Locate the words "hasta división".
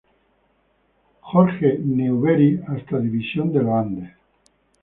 2.67-3.53